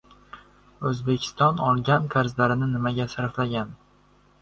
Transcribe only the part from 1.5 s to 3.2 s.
olgan qarzlarini nimaga